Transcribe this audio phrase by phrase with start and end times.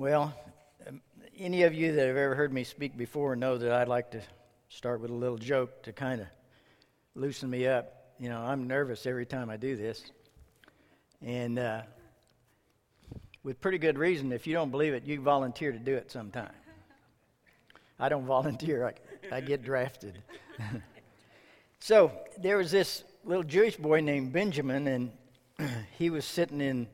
[0.00, 0.34] Well,
[0.88, 1.02] um,
[1.38, 4.22] any of you that have ever heard me speak before know that I'd like to
[4.70, 6.26] start with a little joke to kind of
[7.14, 8.14] loosen me up.
[8.18, 10.02] You know, I'm nervous every time I do this.
[11.20, 11.82] And uh,
[13.44, 14.32] with pretty good reason.
[14.32, 16.54] If you don't believe it, you volunteer to do it sometime.
[17.98, 18.94] I don't volunteer,
[19.30, 20.22] I, I get drafted.
[21.78, 25.10] so there was this little Jewish boy named Benjamin, and
[25.98, 26.86] he was sitting in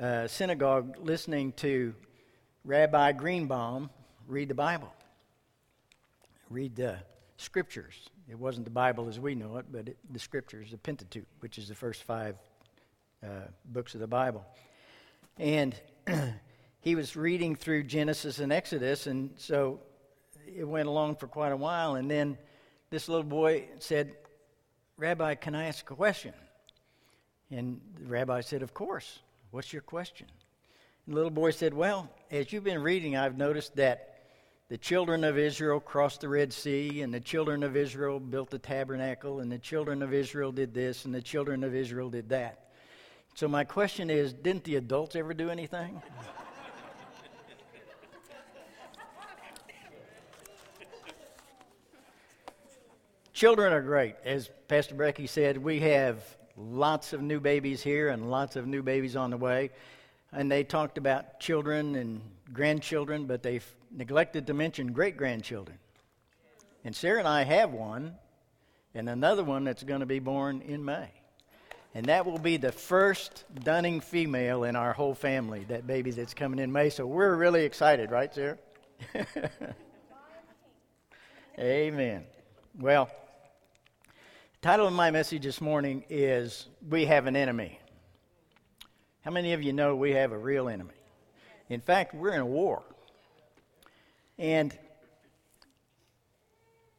[0.00, 1.94] uh, synagogue listening to
[2.64, 3.90] Rabbi Greenbaum
[4.26, 4.92] read the Bible,
[6.50, 6.98] read the
[7.36, 7.94] scriptures.
[8.28, 11.58] It wasn't the Bible as we know it, but it, the scriptures, the Pentateuch, which
[11.58, 12.36] is the first five
[13.24, 14.44] uh, books of the Bible.
[15.38, 15.74] And
[16.80, 19.80] he was reading through Genesis and Exodus, and so
[20.46, 21.94] it went along for quite a while.
[21.94, 22.36] And then
[22.90, 24.12] this little boy said,
[24.96, 26.34] Rabbi, can I ask a question?
[27.50, 29.20] And the rabbi said, Of course.
[29.50, 30.28] What's your question?
[31.10, 34.20] The little boy said, Well, as you've been reading, I've noticed that
[34.68, 38.60] the children of Israel crossed the Red Sea, and the children of Israel built the
[38.60, 42.68] tabernacle, and the children of Israel did this, and the children of Israel did that.
[43.34, 46.00] So, my question is didn't the adults ever do anything?
[53.32, 54.14] Children are great.
[54.24, 56.22] As Pastor Brecky said, we have
[56.56, 59.70] lots of new babies here and lots of new babies on the way.
[60.32, 62.20] And they talked about children and
[62.52, 65.78] grandchildren, but they neglected to mention great grandchildren.
[66.84, 68.14] And Sarah and I have one,
[68.94, 71.08] and another one that's going to be born in May.
[71.94, 76.34] And that will be the first Dunning female in our whole family, that baby that's
[76.34, 76.90] coming in May.
[76.90, 78.58] So we're really excited, right, Sarah?
[81.58, 82.24] Amen.
[82.78, 83.10] Well,
[84.62, 87.80] Title of my message this morning is We Have an Enemy.
[89.22, 90.94] How many of you know we have a real enemy?
[91.68, 92.82] In fact, we're in a war.
[94.38, 94.76] And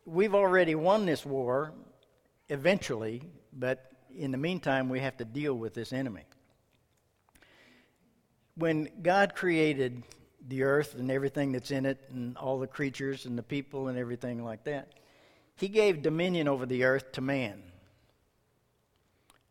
[0.05, 1.73] we've already won this war
[2.49, 6.25] eventually, but in the meantime, we have to deal with this enemy.
[8.55, 10.03] When God created
[10.47, 13.97] the earth and everything that's in it, and all the creatures and the people and
[13.97, 14.93] everything like that,
[15.55, 17.63] he gave dominion over the earth to man.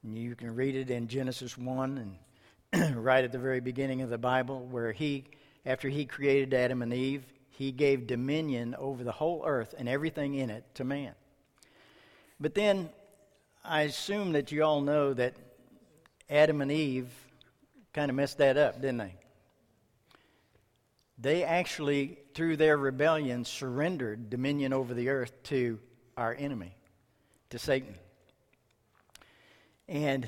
[0.02, 2.16] And you can read it in Genesis 1 and
[2.94, 5.24] right at the very beginning of the Bible, where he,
[5.66, 10.34] after he created Adam and Eve, he gave dominion over the whole earth and everything
[10.34, 11.14] in it to man.
[12.38, 12.88] But then
[13.64, 15.34] I assume that you all know that
[16.28, 17.08] Adam and Eve
[17.92, 19.14] kind of messed that up, didn't they?
[21.18, 25.78] They actually, through their rebellion, surrendered dominion over the earth to
[26.16, 26.74] our enemy,
[27.50, 27.94] to Satan.
[29.86, 30.26] And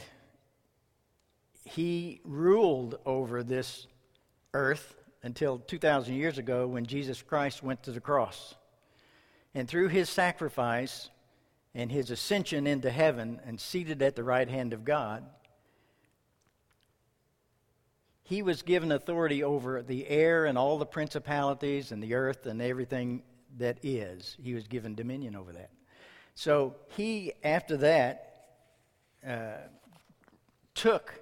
[1.75, 3.87] he ruled over this
[4.53, 8.55] earth until 2,000 years ago when Jesus Christ went to the cross.
[9.55, 11.09] And through his sacrifice
[11.75, 15.25] and his ascension into heaven and seated at the right hand of God,
[18.23, 22.61] he was given authority over the air and all the principalities and the earth and
[22.61, 23.23] everything
[23.57, 24.37] that is.
[24.43, 25.71] He was given dominion over that.
[26.35, 28.47] So he, after that,
[29.27, 29.69] uh,
[30.75, 31.22] took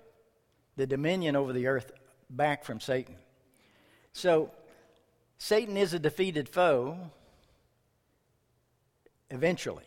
[0.81, 1.93] the dominion over the earth
[2.31, 3.15] back from Satan.
[4.15, 4.51] So
[5.37, 6.97] Satan is a defeated foe
[9.31, 9.85] eventually.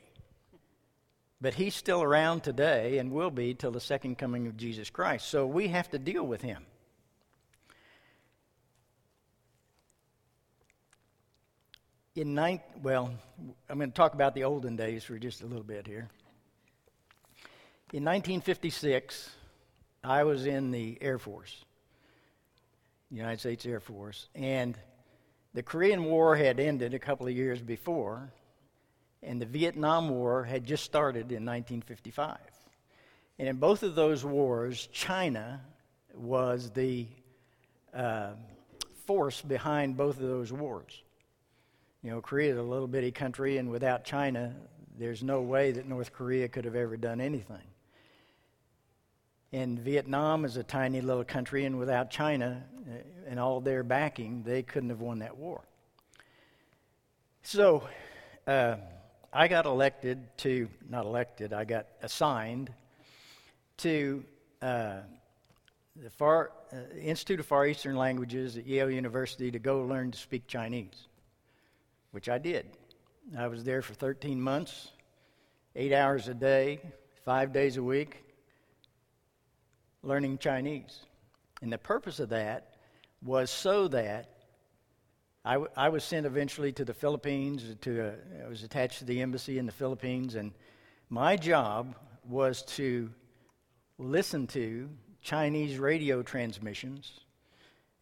[1.42, 5.28] But he's still around today and will be till the second coming of Jesus Christ.
[5.28, 6.66] So we have to deal with him.
[12.16, 13.12] in nine, well,
[13.68, 16.10] I'm going to talk about the olden days for just a little bit here.
[17.92, 19.32] In 1956,
[20.04, 21.64] I was in the Air Force,
[23.10, 24.78] United States Air Force, and
[25.54, 28.30] the Korean War had ended a couple of years before,
[29.22, 32.38] and the Vietnam War had just started in 1955.
[33.40, 35.62] And in both of those wars, China
[36.14, 37.08] was the
[37.94, 38.32] uh,
[39.06, 41.02] force behind both of those wars.
[42.02, 44.54] You know, Korea is a little bitty country, and without China,
[45.00, 47.64] there's no way that North Korea could have ever done anything.
[49.54, 52.96] And Vietnam is a tiny little country, and without China uh,
[53.30, 55.62] and all their backing, they couldn't have won that war.
[57.44, 57.88] So,
[58.46, 58.76] uh,
[59.32, 62.74] I got elected to, not elected, I got assigned
[63.78, 64.26] to
[64.62, 64.98] uh,
[65.96, 70.18] the Far, uh, Institute of Far Eastern Languages at Yale University to go learn to
[70.18, 71.08] speak Chinese
[72.14, 72.68] which I did.
[73.38, 74.90] I was there for 13 months,
[75.76, 76.80] eight hours a day,
[77.26, 78.24] five days a week,
[80.04, 81.00] learning Chinese.
[81.62, 82.76] And the purpose of that
[83.24, 84.30] was so that
[85.46, 87.64] I, w- I was sent eventually to the Philippines.
[87.82, 88.12] To uh,
[88.46, 90.52] I was attached to the embassy in the Philippines, and
[91.10, 91.96] my job
[92.28, 93.10] was to
[93.98, 94.90] listen to
[95.22, 97.22] Chinese radio transmissions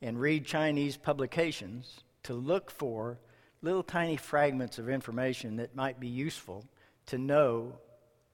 [0.01, 3.19] and read Chinese publications to look for
[3.61, 6.65] little tiny fragments of information that might be useful
[7.07, 7.73] to know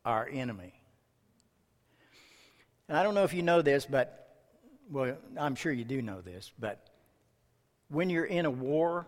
[0.06, 0.74] our enemy.
[2.88, 4.36] And I don't know if you know this, but,
[4.90, 6.88] well, I'm sure you do know this, but
[7.90, 9.08] when you're in a war,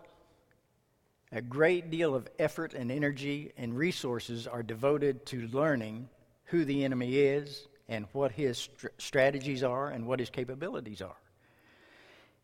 [1.32, 6.08] a great deal of effort and energy and resources are devoted to learning
[6.44, 11.16] who the enemy is and what his str- strategies are and what his capabilities are.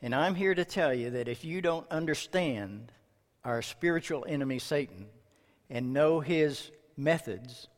[0.03, 2.93] And I'm here to tell you that if you don't understand
[3.45, 5.07] our spiritual enemy, Satan,
[5.71, 7.69] and know his methods,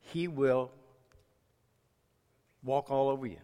[0.00, 0.70] he will
[2.66, 3.38] walk all over you.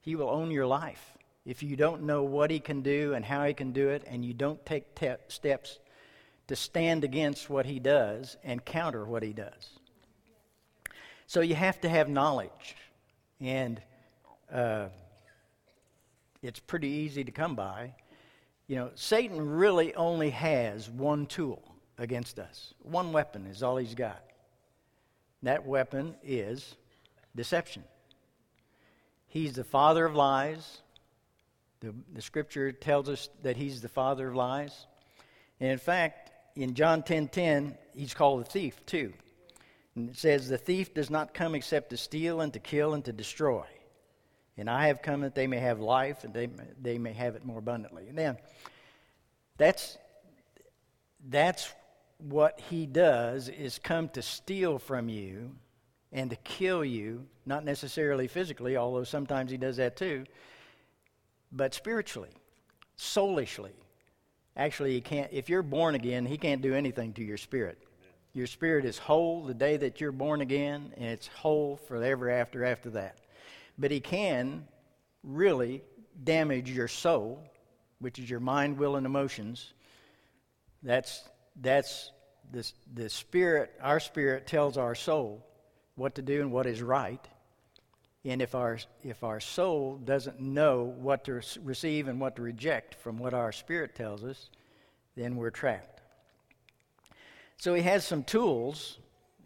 [0.00, 3.44] He will own your life if you don't know what he can do and how
[3.44, 5.80] he can do it, and you don't take te- steps
[6.46, 9.70] to stand against what he does and counter what he does.
[11.26, 12.76] So you have to have knowledge,
[13.40, 13.80] and
[14.52, 14.86] uh,
[16.42, 17.94] it's pretty easy to come by.
[18.68, 21.62] You know, Satan really only has one tool
[21.98, 22.74] against us.
[22.82, 24.22] One weapon is all he's got.
[25.42, 26.76] That weapon is
[27.34, 27.82] deception.
[29.32, 30.82] He's the father of lies.
[31.80, 34.86] The, the scripture tells us that he's the father of lies.
[35.58, 39.14] And in fact, in John 10:10, 10, 10, he's called the thief too.
[39.94, 43.02] And it says, The thief does not come except to steal and to kill and
[43.06, 43.64] to destroy.
[44.58, 46.50] And I have come that they may have life and they,
[46.82, 48.08] they may have it more abundantly.
[48.08, 48.36] And then
[49.56, 49.96] that's,
[51.26, 51.72] that's
[52.18, 55.52] what he does is come to steal from you
[56.12, 60.24] and to kill you, not necessarily physically, although sometimes he does that too,
[61.50, 62.30] but spiritually,
[62.96, 63.72] soulishly.
[64.56, 67.78] Actually, he can't, if you're born again, he can't do anything to your spirit.
[68.34, 72.64] Your spirit is whole the day that you're born again, and it's whole forever after
[72.64, 73.18] after that.
[73.78, 74.66] But he can
[75.22, 75.82] really
[76.22, 77.42] damage your soul,
[77.98, 79.72] which is your mind, will, and emotions.
[80.82, 81.22] That's
[81.60, 82.10] that's
[82.50, 85.46] the, the spirit, our spirit tells our soul
[85.94, 87.26] what to do and what is right.
[88.24, 92.94] And if our, if our soul doesn't know what to receive and what to reject
[92.94, 94.48] from what our spirit tells us,
[95.16, 96.00] then we're trapped.
[97.56, 98.98] So he has some tools,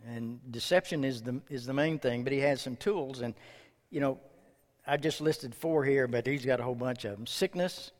[0.06, 3.20] and deception is the, is the main thing, but he has some tools.
[3.20, 3.34] And,
[3.90, 4.18] you know,
[4.86, 7.90] I just listed four here, but he's got a whole bunch of them sickness,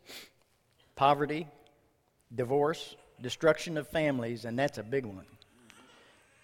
[0.95, 1.49] poverty,
[2.35, 5.27] divorce, destruction of families, and that's a big one.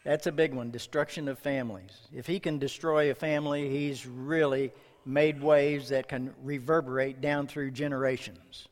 [0.04, 2.08] That's a big one destruction of families.
[2.12, 4.72] If he can destroy a family, he's really
[5.04, 8.68] made waves that can reverberate down through generations.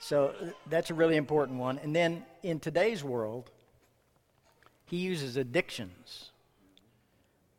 [0.00, 1.78] So uh, that's a really important one.
[1.78, 3.50] And then in today's world,
[4.84, 6.30] he uses addictions.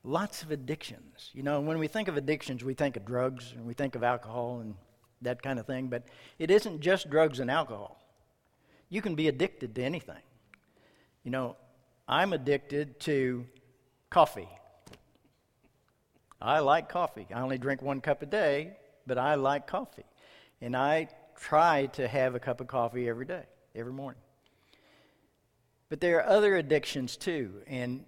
[0.04, 1.32] Lots of addictions.
[1.34, 4.04] You know, when we think of addictions, we think of drugs and we think of
[4.04, 4.76] alcohol and
[5.22, 6.04] that kind of thing, but
[6.38, 8.02] it isn't just drugs and alcohol.
[8.90, 10.22] You can be addicted to anything.
[11.24, 11.58] You know,
[12.12, 13.46] I'm addicted to
[14.10, 14.50] coffee.
[16.42, 17.28] I like coffee.
[17.32, 20.06] I only drink one cup a day, but I like coffee.
[20.60, 21.10] And I
[21.40, 23.44] try to have a cup of coffee every day,
[23.76, 24.20] every morning.
[25.90, 28.06] But there are other addictions too, and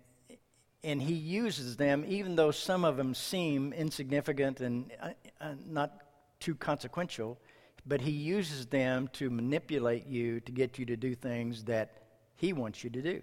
[0.83, 5.09] and he uses them, even though some of them seem insignificant and uh,
[5.39, 5.91] uh, not
[6.39, 7.37] too consequential.
[7.85, 12.01] But he uses them to manipulate you to get you to do things that
[12.35, 13.21] he wants you to do.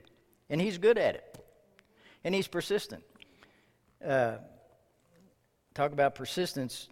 [0.50, 1.44] And he's good at it.
[2.24, 3.04] And he's persistent.
[4.04, 4.36] Uh,
[5.74, 6.88] talk about persistence.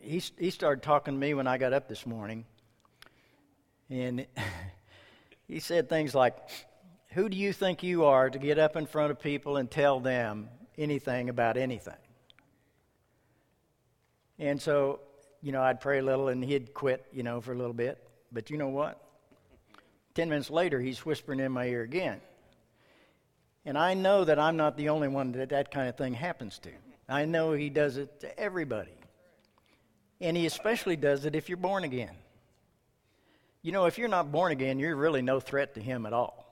[0.00, 2.44] He, he started talking to me when I got up this morning.
[3.88, 4.26] And
[5.48, 6.36] he said things like,
[7.12, 10.00] Who do you think you are to get up in front of people and tell
[10.00, 11.94] them anything about anything?
[14.38, 15.00] And so,
[15.42, 18.02] you know, I'd pray a little and he'd quit, you know, for a little bit.
[18.32, 19.02] But you know what?
[20.14, 22.20] Ten minutes later, he's whispering in my ear again.
[23.64, 26.58] And I know that I'm not the only one that that kind of thing happens
[26.60, 26.70] to.
[27.08, 28.92] I know he does it to everybody.
[30.20, 32.14] And he especially does it if you're born again.
[33.62, 36.46] You know, if you're not born again, you're really no threat to him at all.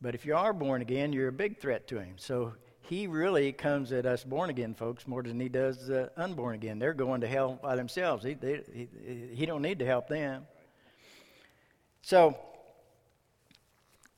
[0.00, 2.14] But if you are born again, you're a big threat to him.
[2.16, 6.54] So he really comes at us born again folks more than he does the unborn
[6.54, 6.78] again.
[6.78, 8.24] They're going to hell by themselves.
[8.24, 8.88] He, they, he,
[9.34, 10.46] he don't need to help them.
[12.02, 12.38] So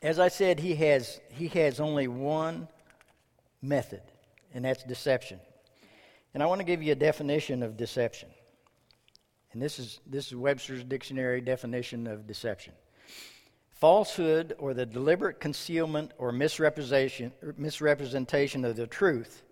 [0.03, 2.69] as I said, he has, he has only one
[3.63, 4.03] method,
[4.55, 5.41] and that's deception.
[6.35, 8.29] And I want to give you a definition of deception.
[9.53, 12.75] And this is, this is Webster's dictionary definition of deception
[13.79, 19.45] falsehood or the deliberate concealment or misrepresentation, misrepresentation of the truth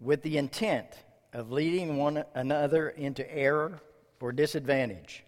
[0.00, 0.86] with the intent
[1.34, 3.80] of leading one another into error
[4.18, 5.24] or disadvantage.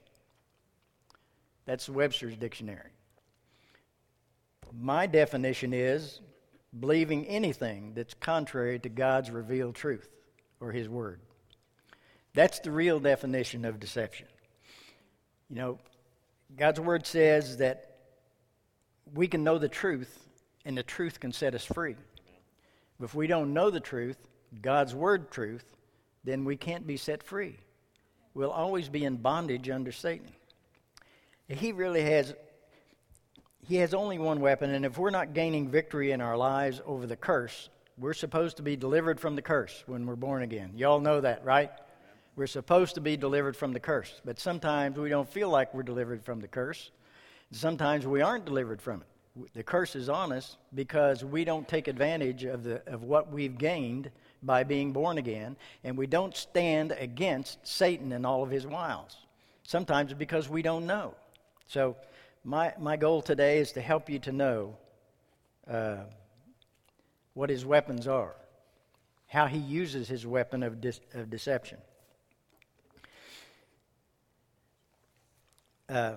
[1.66, 2.91] That's Webster's dictionary.
[4.74, 6.20] My definition is
[6.78, 10.08] believing anything that's contrary to God's revealed truth
[10.60, 11.20] or His Word.
[12.34, 14.26] That's the real definition of deception.
[15.50, 15.78] You know,
[16.56, 17.96] God's Word says that
[19.12, 20.18] we can know the truth,
[20.64, 21.96] and the truth can set us free.
[22.98, 24.16] But if we don't know the truth,
[24.62, 25.76] God's Word truth,
[26.24, 27.58] then we can't be set free.
[28.32, 30.32] We'll always be in bondage under Satan.
[31.48, 32.34] He really has
[33.66, 37.06] he has only one weapon, and if we're not gaining victory in our lives over
[37.06, 40.72] the curse, we're supposed to be delivered from the curse when we're born again.
[40.74, 41.70] Y'all know that, right?
[42.34, 45.82] We're supposed to be delivered from the curse, but sometimes we don't feel like we're
[45.84, 46.90] delivered from the curse.
[47.52, 49.52] Sometimes we aren't delivered from it.
[49.54, 53.56] The curse is on us because we don't take advantage of, the, of what we've
[53.56, 54.10] gained
[54.42, 59.16] by being born again, and we don't stand against Satan and all of his wiles.
[59.62, 61.14] Sometimes because we don't know.
[61.68, 61.96] So,
[62.44, 64.76] my, my goal today is to help you to know
[65.68, 65.98] uh,
[67.34, 68.34] what his weapons are,
[69.26, 71.78] how he uses his weapon of, dis- of deception.
[75.88, 76.14] Uh,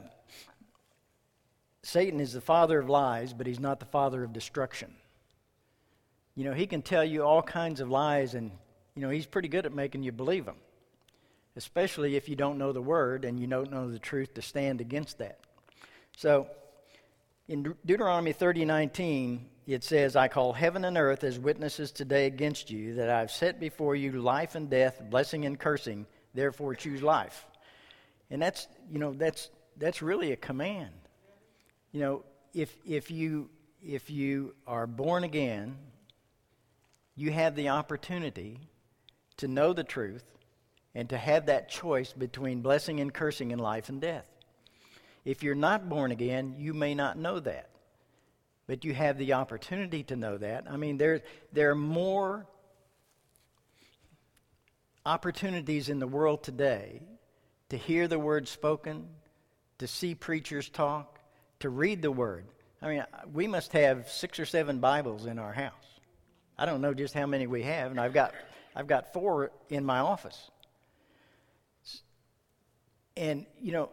[1.83, 4.93] Satan is the father of lies, but he's not the father of destruction.
[6.33, 8.51] You know, he can tell you all kinds of lies, and,
[8.95, 10.57] you know, he's pretty good at making you believe them,
[11.55, 14.81] especially if you don't know the word and you don't know the truth to stand
[14.81, 15.39] against that.
[16.17, 16.47] So,
[17.47, 22.69] in De- Deuteronomy 30:19, it says, I call heaven and earth as witnesses today against
[22.69, 27.45] you that I've set before you life and death, blessing and cursing, therefore choose life.
[28.29, 30.91] And that's, you know, that's, that's really a command
[31.95, 33.49] you know, if, if, you,
[33.81, 35.77] if you are born again,
[37.15, 38.59] you have the opportunity
[39.37, 40.25] to know the truth
[40.93, 44.25] and to have that choice between blessing and cursing in life and death.
[45.25, 47.69] If you're not born again, you may not know that.
[48.67, 50.65] But you have the opportunity to know that.
[50.69, 52.47] I mean, there, there are more
[55.05, 57.01] opportunities in the world today
[57.69, 59.07] to hear the word spoken,
[59.79, 61.19] to see preachers talk,
[61.59, 62.45] to read the Word.
[62.81, 63.03] I mean,
[63.33, 65.73] we must have six or seven Bibles in our house.
[66.57, 68.33] I don't know just how many we have, and I've got,
[68.75, 70.51] I've got four in my office.
[73.17, 73.89] And, you know,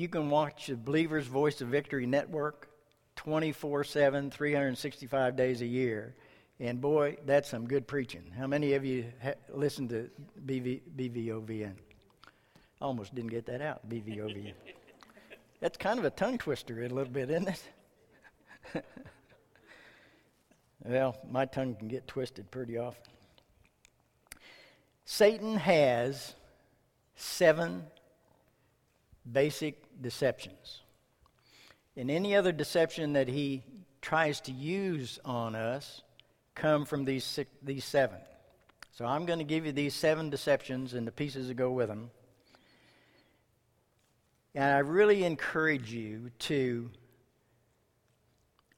[0.00, 2.70] you can watch the Believer's Voice of Victory Network
[3.16, 6.14] 24 7, 365 days a year.
[6.58, 8.22] And boy, that's some good preaching.
[8.36, 10.08] How many of you ha- listen to
[10.46, 11.74] BV, BVOVN?
[12.80, 14.54] Almost didn't get that out, BVOVN.
[15.60, 17.48] That's kind of a tongue twister a little bit, isn't
[18.74, 18.84] it?
[20.86, 23.12] well, my tongue can get twisted pretty often.
[25.04, 26.34] Satan has
[27.16, 27.84] seven
[29.30, 30.82] basic deceptions.
[31.96, 33.62] And any other deception that he
[34.00, 36.02] tries to use on us
[36.54, 38.18] come from these, six, these seven.
[38.92, 41.88] So I'm going to give you these seven deceptions and the pieces that go with
[41.88, 42.10] them.
[44.54, 46.90] And I really encourage you to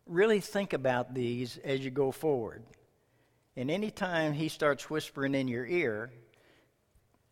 [0.07, 2.63] really think about these as you go forward.
[3.57, 6.11] And anytime he starts whispering in your ear,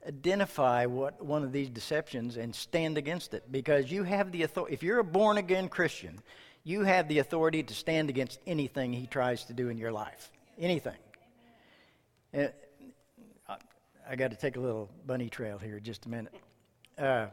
[0.06, 4.74] identify what one of these deceptions and stand against it because you have the authority.
[4.74, 6.20] If you're a born again Christian,
[6.64, 10.30] you have the authority to stand against anything he tries to do in your life.
[10.58, 10.96] Anything.
[12.32, 12.52] And
[13.48, 13.56] I,
[14.08, 16.34] I got to take a little bunny trail here just a minute.
[16.98, 17.26] Uh,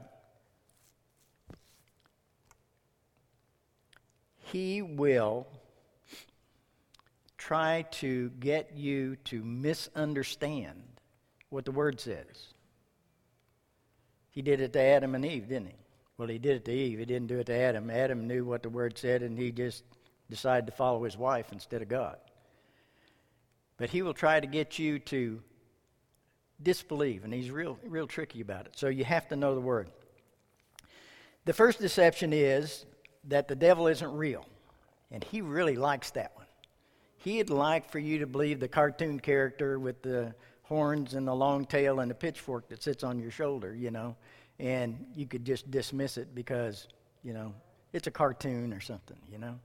[4.52, 5.48] he will
[7.38, 10.84] try to get you to misunderstand
[11.50, 12.54] what the Word says.
[14.38, 15.75] He did it to Adam and Eve, didn't he?
[16.15, 17.00] Well, he did it to Eve.
[17.00, 17.89] He didn't do it to Adam.
[17.89, 19.84] Adam knew what the Word said, and he just
[20.29, 22.17] decided to follow his wife instead of God.
[23.77, 25.41] But he will try to get you to
[26.62, 28.74] disbelieve, and he's real, real tricky about it.
[28.75, 29.89] So you have to know the Word.
[31.46, 32.86] The first deception is
[33.29, 34.46] that the devil isn't real.
[35.10, 36.46] And he really likes that one.
[37.17, 40.36] He'd like for you to believe the cartoon character with the
[40.68, 44.16] horns and the long tail and the pitchfork that sits on your shoulder, you know,
[44.60, 46.88] and you could just dismiss it because,
[47.24, 47.54] you know,
[47.94, 49.58] it's a cartoon or something, you know.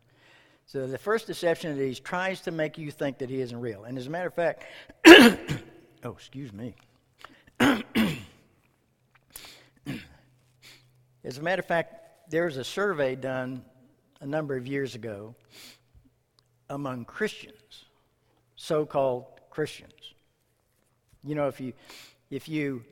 [0.67, 3.85] So the first deception is he tries to make you think that he isn't real.
[3.85, 4.65] And as a matter of fact,
[5.07, 6.75] oh, excuse me.
[11.25, 13.63] As a matter of fact, there was a survey done
[14.21, 15.37] a number of years ago
[16.69, 17.85] among Christians,
[18.57, 20.02] so called Christians.
[21.25, 21.73] You know, if you,
[22.31, 22.85] if you,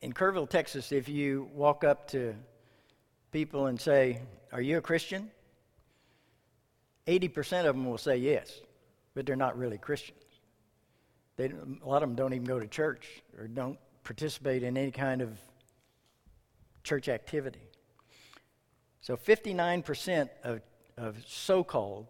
[0.00, 2.34] in Kerrville, Texas, if you walk up to
[3.32, 4.20] people and say,
[4.52, 5.30] Are you a Christian?
[7.06, 8.60] 80% of them will say yes,
[9.14, 10.18] but they're not really Christians.
[11.36, 14.90] They, a lot of them don't even go to church or don't participate in any
[14.90, 15.38] kind of
[16.84, 17.62] church activity.
[19.00, 20.60] So 59% of,
[20.96, 22.06] of so called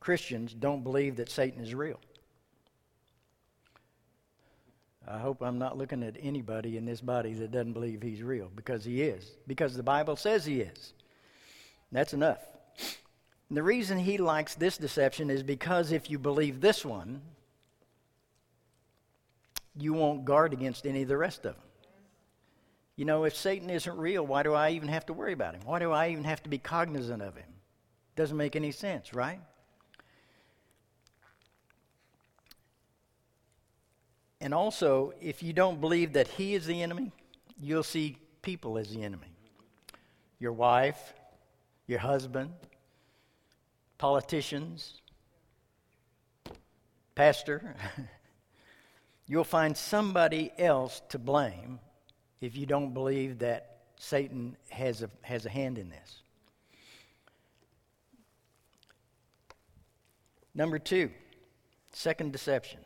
[0.00, 2.00] Christians don't believe that Satan is real.
[5.06, 8.50] I hope I'm not looking at anybody in this body that doesn't believe he's real
[8.54, 10.94] because he is, because the Bible says he is.
[11.92, 12.38] That's enough.
[13.48, 17.20] And the reason he likes this deception is because if you believe this one,
[19.76, 21.62] you won't guard against any of the rest of them.
[22.96, 25.62] You know, if Satan isn't real, why do I even have to worry about him?
[25.64, 27.48] Why do I even have to be cognizant of him?
[28.16, 29.40] Doesn't make any sense, right?
[34.44, 37.12] And also, if you don't believe that he is the enemy,
[37.58, 39.32] you'll see people as the enemy.
[40.38, 41.14] Your wife,
[41.86, 42.50] your husband,
[43.96, 45.00] politicians,
[47.14, 47.74] pastor.
[49.26, 51.80] You'll find somebody else to blame
[52.42, 56.22] if you don't believe that Satan has a, has a hand in this.
[60.54, 61.10] Number two,
[61.94, 62.80] second deception.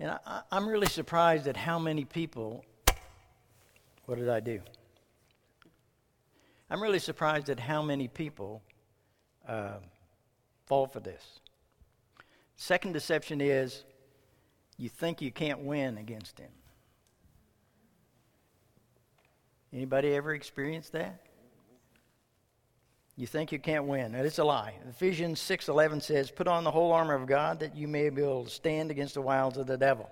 [0.00, 2.64] And I, am really surprised at how many people.
[4.06, 4.60] What did I do?
[6.70, 8.62] I'm really surprised at how many people
[9.46, 9.74] uh,
[10.64, 11.40] fall for this.
[12.56, 13.84] Second deception is
[14.78, 16.50] you think you can't win against him.
[19.70, 21.20] Anybody ever experienced that?
[23.20, 24.14] You think you can't win.
[24.14, 24.72] It's a lie.
[24.88, 28.44] Ephesians 6.11 says, Put on the whole armor of God that you may be able
[28.44, 30.08] to stand against the wiles of the devil.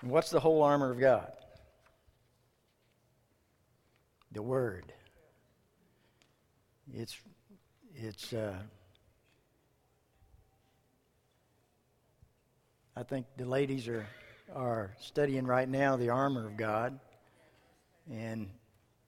[0.00, 1.32] And what's the whole armor of God?
[4.30, 4.92] the Word.
[6.92, 7.16] It's,
[7.96, 8.54] it's, uh,
[12.96, 14.06] I think the ladies are,
[14.54, 17.00] are studying right now the armor of God,
[18.08, 18.50] and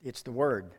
[0.03, 0.71] it's the Word.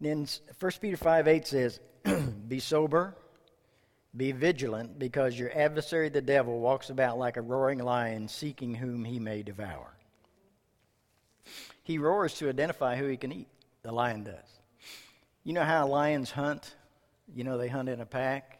[0.00, 0.26] Then
[0.58, 1.80] 1 Peter 5 8 says,
[2.48, 3.16] Be sober,
[4.16, 9.04] be vigilant, because your adversary the devil walks about like a roaring lion, seeking whom
[9.04, 9.96] he may devour.
[11.82, 13.48] He roars to identify who he can eat.
[13.82, 14.60] The lion does.
[15.42, 16.74] You know how lions hunt?
[17.34, 18.58] You know, they hunt in a pack.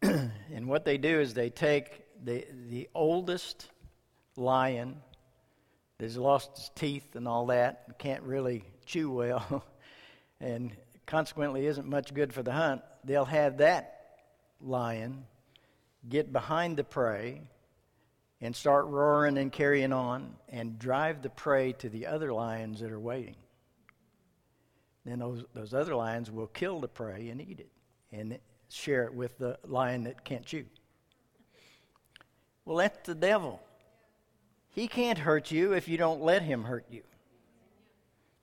[0.02, 3.68] and what they do is they take the, the oldest
[4.36, 4.96] lion
[6.00, 9.64] that's lost his teeth and all that, can't really chew well,
[10.40, 10.72] and
[11.06, 12.82] consequently isn't much good for the hunt.
[13.04, 14.00] They'll have that
[14.60, 15.24] lion
[16.08, 17.42] get behind the prey
[18.40, 22.90] and start roaring and carrying on and drive the prey to the other lions that
[22.90, 23.36] are waiting.
[25.04, 27.70] Then those, those other lions will kill the prey and eat it
[28.12, 28.38] and
[28.70, 30.64] share it with the lion that can't chew.
[32.64, 33.60] Well, that's the devil.
[34.72, 37.02] He can't hurt you if you don't let him hurt you.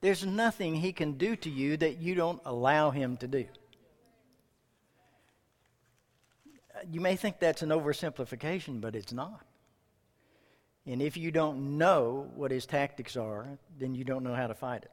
[0.02, 3.46] There's nothing he can do to you that you don't allow him to do.
[6.92, 9.42] You may think that's an oversimplification, but it's not.
[10.86, 13.48] And if you don't know what his tactics are,
[13.80, 14.92] then you don't know how to fight it.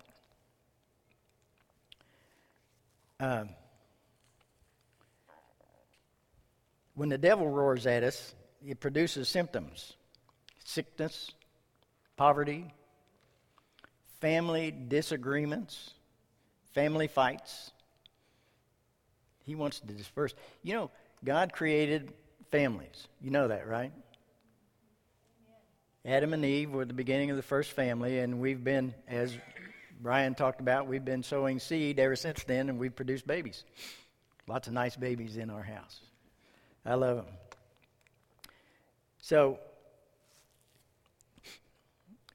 [3.21, 3.51] Um,
[6.95, 8.35] when the devil roars at us,
[8.67, 9.95] it produces symptoms
[10.65, 11.31] sickness,
[12.17, 12.73] poverty,
[14.21, 15.91] family disagreements,
[16.73, 17.71] family fights.
[19.45, 20.35] He wants to disperse.
[20.63, 20.91] You know,
[21.23, 22.13] God created
[22.51, 23.09] families.
[23.21, 23.93] You know that, right?
[26.07, 29.37] Adam and Eve were the beginning of the first family, and we've been, as
[30.01, 33.65] Brian talked about, we've been sowing seed ever since then, and we've produced babies.
[34.47, 36.01] Lots of nice babies in our house.
[36.85, 37.27] I love them.
[39.19, 39.59] So,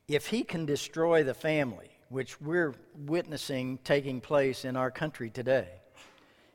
[0.09, 2.73] if he can destroy the family, which we're
[3.05, 5.69] witnessing taking place in our country today,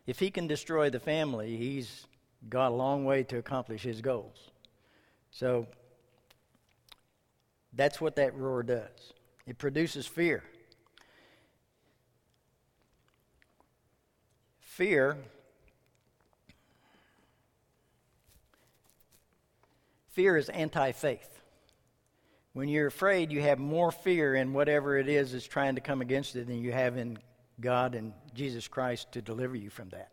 [0.07, 2.07] if he can destroy the family, he's
[2.49, 4.51] got a long way to accomplish his goals.
[5.31, 5.69] So
[7.73, 9.13] that's what that roar does
[9.47, 10.43] it produces fear.
[14.59, 15.19] Fear.
[20.09, 21.34] Fear is anti faith.
[22.55, 26.01] When you're afraid, you have more fear in whatever it is that's trying to come
[26.01, 27.19] against it than you have in
[27.61, 30.13] God and Jesus Christ to deliver you from that.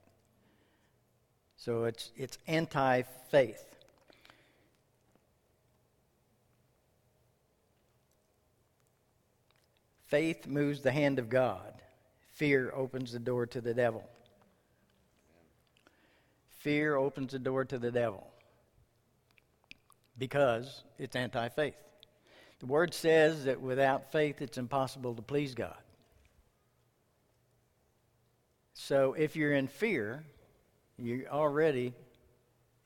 [1.56, 3.64] So it's, it's anti faith.
[10.08, 11.74] Faith moves the hand of God.
[12.34, 14.04] Fear opens the door to the devil.
[16.62, 18.28] Fear opens the door to the devil
[20.18, 21.76] because it's anti faith.
[22.62, 25.78] The word says that without faith it's impossible to please God.
[28.76, 30.24] So if you're in fear,
[30.96, 31.94] you're already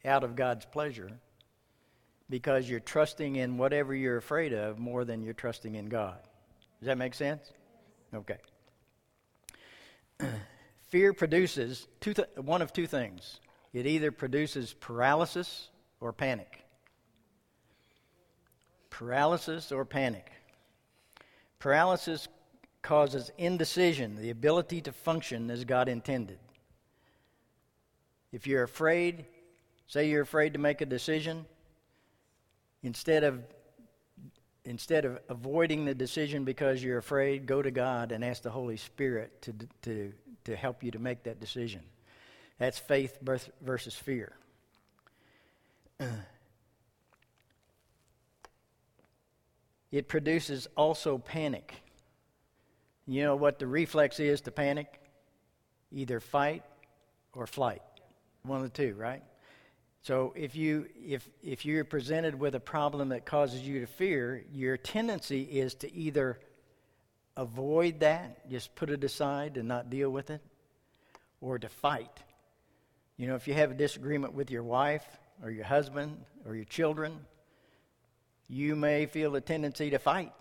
[0.06, 1.12] out of God's pleasure
[2.30, 6.20] because you're trusting in whatever you're afraid of more than you're trusting in God.
[6.80, 7.52] Does that make sense?
[8.14, 8.38] Okay.
[10.88, 13.42] Fear produces two th- one of two things.
[13.74, 15.68] It either produces paralysis
[16.00, 16.65] or panic.
[18.98, 20.32] Paralysis or panic.
[21.60, 22.30] Paralysis
[22.82, 26.40] causes indecision, the ability to function as God intended.
[28.32, 29.26] If you're afraid,
[29.88, 31.46] say you're afraid to make a decision,
[32.84, 33.44] instead of
[34.64, 38.78] instead of avoiding the decision because you're afraid, go to God and ask the Holy
[38.78, 40.14] Spirit to, to,
[40.46, 41.82] to help you to make that decision.
[42.60, 43.18] That's faith
[43.62, 44.32] versus fear.
[49.96, 51.74] It produces also panic.
[53.08, 55.00] You know what the reflex is to panic?
[55.90, 56.64] Either fight
[57.32, 57.82] or flight.
[58.44, 59.24] One of the two, right?
[60.02, 64.44] So if you if if you're presented with a problem that causes you to fear,
[64.52, 66.42] your tendency is to either
[67.38, 70.42] avoid that, just put it aside and not deal with it,
[71.40, 72.20] or to fight.
[73.16, 75.06] You know, if you have a disagreement with your wife
[75.42, 77.18] or your husband or your children,
[78.48, 80.32] you may feel a tendency to fight.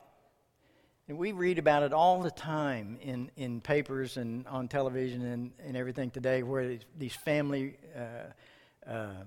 [1.08, 5.52] And we read about it all the time in, in papers and on television and,
[5.64, 9.24] and everything today where these, family uh, uh,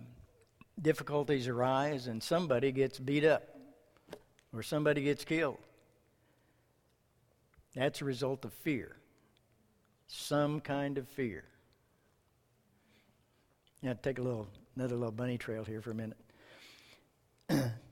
[0.82, 3.44] difficulties arise and somebody gets beat up
[4.54, 5.60] or somebody gets killed.
[7.76, 8.96] That's a result of fear.
[10.08, 11.44] Some kind of fear.
[13.84, 16.18] Yeah, take a little another little bunny trail here for a minute.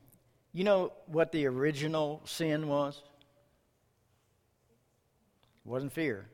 [0.56, 3.02] you know what the original sin was?
[5.66, 6.26] It wasn't fear.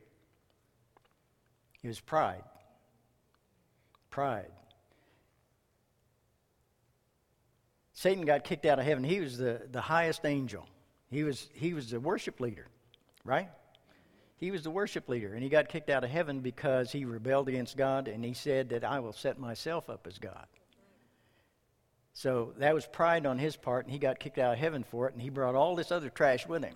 [1.82, 2.44] It was pride.
[4.12, 4.52] Pride.
[7.94, 9.04] Satan got kicked out of heaven.
[9.04, 10.68] He was the, the highest angel.
[11.10, 12.68] He was, he was the worship leader,
[13.26, 13.50] right?
[14.38, 17.50] He was the worship leader, and he got kicked out of heaven because he rebelled
[17.50, 20.46] against God, and he said that I will set myself up as God.
[22.14, 25.08] So that was pride on his part, and he got kicked out of heaven for
[25.08, 26.76] it, and he brought all this other trash with him.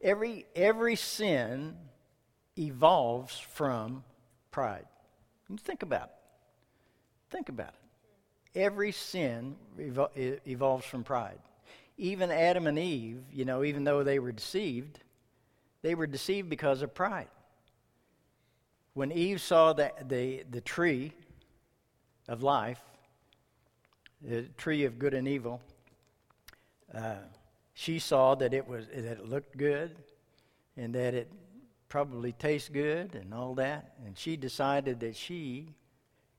[0.00, 1.76] Every, every sin
[2.58, 4.04] evolves from
[4.50, 4.86] pride.
[5.48, 6.14] You think about it.
[7.30, 7.68] Think about
[8.54, 8.60] it.
[8.60, 11.38] Every sin evol- evolves from pride.
[11.96, 15.00] Even Adam and Eve, you know, even though they were deceived,
[15.82, 17.28] they were deceived because of pride.
[18.94, 21.12] When Eve saw the, the, the tree
[22.28, 22.80] of life,
[24.22, 25.60] the tree of good and evil,
[26.94, 27.16] uh,
[27.74, 29.96] she saw that it was that it looked good
[30.76, 31.30] and that it
[31.88, 35.68] probably tastes good and all that, and she decided that she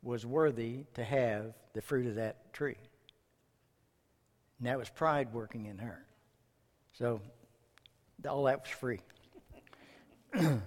[0.04, 2.78] was worthy to have the fruit of that tree.
[4.60, 6.06] And that was pride working in her.
[6.94, 7.20] So
[8.28, 9.00] all that was free.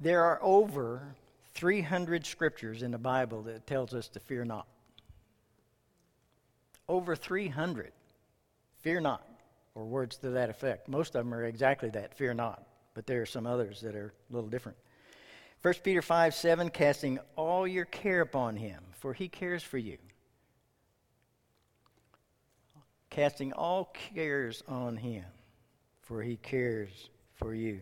[0.00, 1.14] there are over
[1.60, 4.66] 300 scriptures in the Bible that tells us to fear not.
[6.88, 7.92] Over 300.
[8.78, 9.22] Fear not,
[9.74, 10.88] or words to that effect.
[10.88, 12.66] Most of them are exactly that, fear not.
[12.94, 14.78] But there are some others that are a little different.
[15.60, 19.98] 1 Peter 5 7, casting all your care upon him, for he cares for you.
[23.10, 25.26] Casting all cares on him,
[26.00, 27.80] for he cares for you.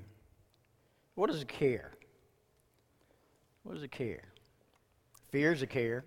[1.15, 1.93] What is care?
[3.69, 4.23] What is a care?
[5.31, 6.03] Fear is a care,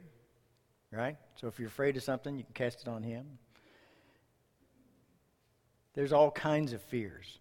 [0.92, 1.16] right?
[1.36, 3.38] So if you're afraid of something, you can cast it on him.
[5.94, 7.38] There's all kinds of fears.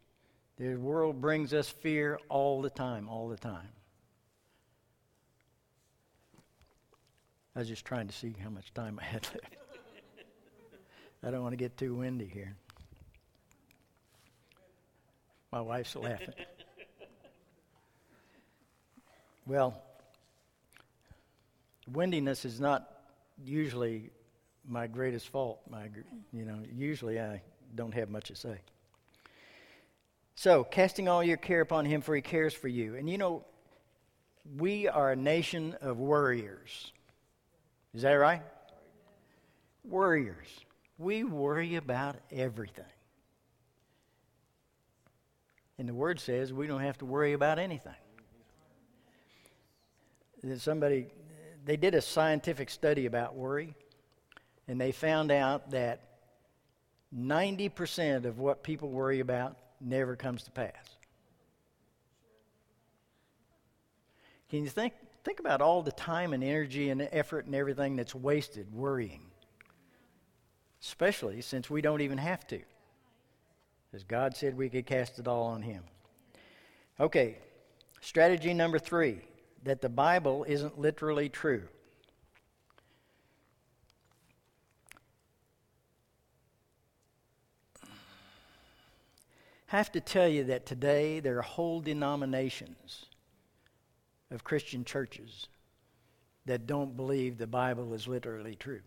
[0.59, 3.71] The world brings us fear all the time, all the time.
[7.57, 9.57] I was just trying to see how much time I had left.
[11.23, 12.55] I don't want to get too windy here.
[15.51, 16.35] My wife's laughing.
[19.47, 19.83] Well,
[21.93, 22.89] Windiness is not
[23.45, 24.11] usually
[24.67, 25.61] my greatest fault.
[25.69, 25.89] My,
[26.33, 27.43] you know, usually I
[27.75, 28.61] don't have much to say.
[30.35, 32.97] So, casting all your care upon him, for he cares for you.
[32.97, 33.45] And you know,
[34.57, 36.93] we are a nation of worriers.
[37.95, 38.43] Is that right?
[39.85, 40.47] Worriers.
[40.99, 42.85] We worry about everything.
[45.79, 47.95] And the word says we don't have to worry about anything.
[50.57, 51.07] Somebody,
[51.65, 53.75] they did a scientific study about worry,
[54.69, 56.01] and they found out that
[57.17, 60.97] 90% of what people worry about never comes to pass.
[64.49, 64.95] Can you think,
[65.25, 69.23] think about all the time and energy and effort and everything that's wasted worrying?
[70.83, 72.61] Especially since we don't even have to.
[73.93, 75.83] As God said we could cast it all on Him.
[76.99, 77.39] Okay,
[78.01, 79.21] strategy number three
[79.65, 81.69] that the Bible isn't literally true.
[89.73, 93.07] I have to tell you that today there are whole denominations
[94.31, 95.47] of Christian churches
[96.47, 98.81] that don't believe the Bible is literally true.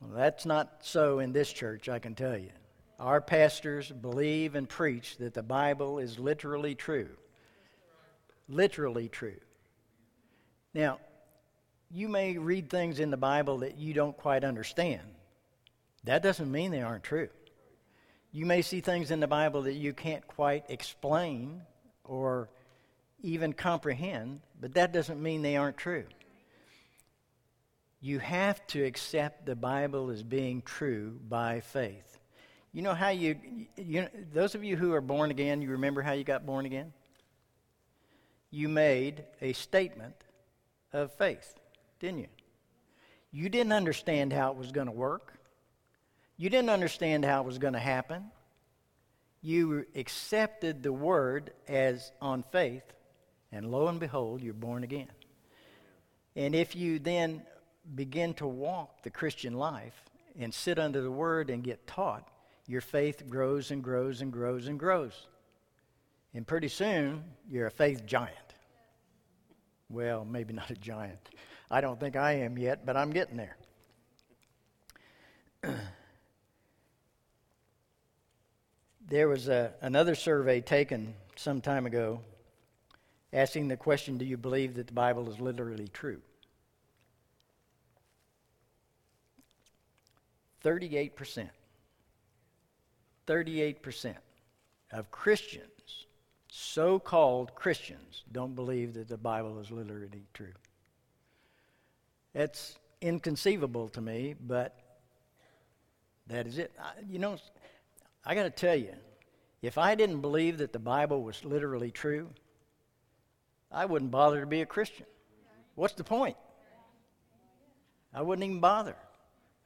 [0.00, 2.50] Well, that's not so in this church, I can tell you.
[3.00, 7.08] Our pastors believe and preach that the Bible is literally true.
[8.48, 9.40] Literally true.
[10.74, 10.98] Now,
[11.90, 15.02] you may read things in the Bible that you don't quite understand.
[16.04, 17.28] That doesn't mean they aren't true.
[18.32, 21.62] You may see things in the Bible that you can't quite explain
[22.04, 22.50] or
[23.22, 26.04] even comprehend, but that doesn't mean they aren't true.
[28.00, 32.18] You have to accept the Bible as being true by faith.
[32.72, 33.36] You know how you,
[33.76, 36.92] you those of you who are born again, you remember how you got born again?
[38.56, 40.14] You made a statement
[40.90, 41.56] of faith,
[42.00, 42.28] didn't you?
[43.30, 45.34] You didn't understand how it was going to work.
[46.38, 48.30] You didn't understand how it was going to happen.
[49.42, 52.94] You accepted the word as on faith,
[53.52, 55.10] and lo and behold, you're born again.
[56.34, 57.42] And if you then
[57.94, 60.02] begin to walk the Christian life
[60.40, 62.26] and sit under the word and get taught,
[62.66, 65.26] your faith grows and grows and grows and grows.
[66.32, 68.45] And pretty soon, you're a faith giant.
[69.88, 71.30] Well, maybe not a giant.
[71.70, 73.56] I don't think I am yet, but I'm getting there.
[79.08, 82.22] There was a, another survey taken some time ago
[83.32, 86.20] asking the question Do you believe that the Bible is literally true?
[90.64, 91.48] 38%.
[93.28, 94.14] 38%
[94.92, 95.75] of Christians,
[96.58, 100.54] so called Christians, don't believe that the Bible is literally true.
[102.32, 104.74] That's inconceivable to me, but
[106.28, 106.72] that is it.
[106.80, 107.36] I, you know,
[108.24, 108.94] I got to tell you,
[109.60, 112.30] if I didn't believe that the Bible was literally true,
[113.70, 115.06] I wouldn't bother to be a Christian.
[115.74, 116.38] What's the point?
[118.14, 118.96] I wouldn't even bother.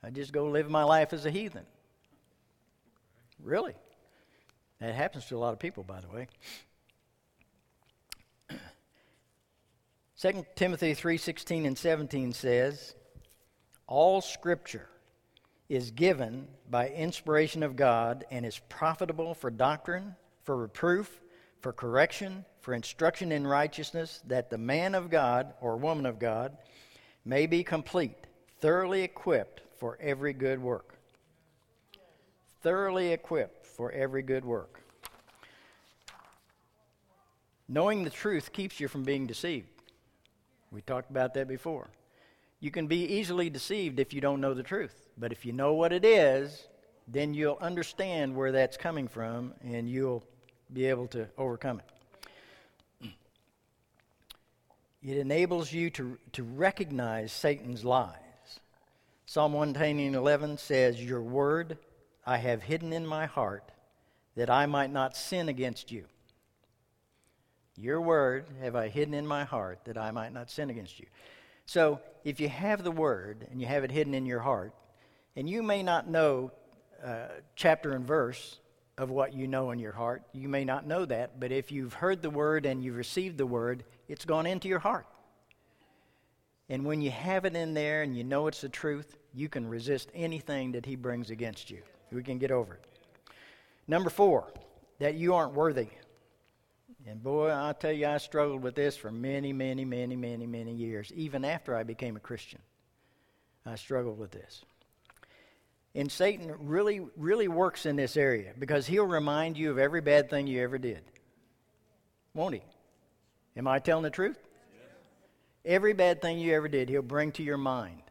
[0.02, 1.66] I'd just go live my life as a heathen.
[3.40, 3.74] Really.
[4.80, 6.26] That happens to a lot of people, by the way.
[10.20, 12.94] 2 Timothy 3:16 and 17 says,
[13.86, 14.90] "All scripture
[15.70, 21.22] is given by inspiration of God and is profitable for doctrine, for reproof,
[21.60, 26.58] for correction, for instruction in righteousness, that the man of God or woman of God
[27.24, 28.26] may be complete,
[28.58, 30.98] thoroughly equipped for every good work.
[32.60, 34.82] Thoroughly equipped for every good work.
[37.66, 39.69] Knowing the truth keeps you from being deceived.
[40.70, 41.90] We talked about that before.
[42.60, 45.08] You can be easily deceived if you don't know the truth.
[45.16, 46.66] But if you know what it is,
[47.08, 50.24] then you'll understand where that's coming from and you'll
[50.72, 53.10] be able to overcome it.
[55.02, 58.16] It enables you to, to recognize Satan's lies.
[59.24, 61.78] Psalm 111 says, Your word
[62.26, 63.72] I have hidden in my heart
[64.36, 66.04] that I might not sin against you.
[67.76, 71.06] Your word have I hidden in my heart that I might not sin against you.
[71.66, 74.74] So if you have the word and you have it hidden in your heart,
[75.36, 76.52] and you may not know
[77.04, 78.58] uh, chapter and verse
[78.98, 80.22] of what you know in your heart.
[80.32, 83.46] You may not know that, but if you've heard the word and you've received the
[83.46, 85.06] word, it's gone into your heart.
[86.68, 89.66] And when you have it in there and you know it's the truth, you can
[89.66, 91.80] resist anything that he brings against you.
[92.12, 92.84] We can get over it.
[93.88, 94.52] Number four,
[94.98, 95.88] that you aren't worthy.
[97.06, 100.72] And boy, I'll tell you, I struggled with this for many, many, many, many, many
[100.72, 101.10] years.
[101.14, 102.60] Even after I became a Christian,
[103.64, 104.64] I struggled with this.
[105.94, 110.30] And Satan really, really works in this area because he'll remind you of every bad
[110.30, 111.02] thing you ever did.
[112.34, 112.62] Won't he?
[113.56, 114.38] Am I telling the truth?
[115.64, 118.02] Every bad thing you ever did, he'll bring to your mind.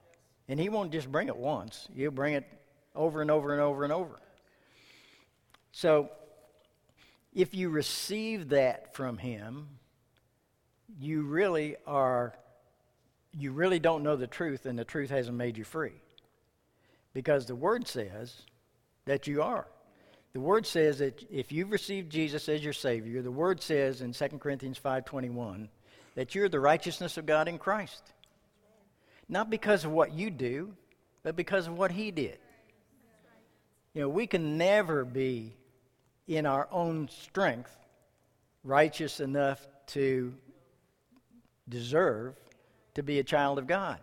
[0.47, 2.45] And he won't just bring it once, he'll bring it
[2.95, 4.19] over and over and over and over.
[5.71, 6.10] So,
[7.34, 9.68] if you receive that from him,
[11.00, 12.34] you really are,
[13.38, 15.94] you really don't know the truth, and the truth hasn't made you free.
[17.13, 18.42] Because the Word says
[19.06, 19.68] that you are.
[20.34, 24.13] The Word says that if you've received Jesus as your Savior, the Word says in
[24.13, 25.70] 2 Corinthians 5.21
[26.15, 28.04] that you're the righteousness of God in Christ.
[29.28, 30.74] Not because of what you do,
[31.24, 32.38] but because of what He did.
[33.94, 35.54] You know, we can never be
[36.30, 37.76] in our own strength
[38.63, 40.32] righteous enough to
[41.68, 42.36] deserve
[42.94, 43.98] to be a child of God.